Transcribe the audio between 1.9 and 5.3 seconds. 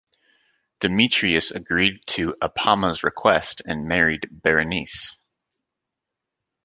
to Apama's request and married Berenice.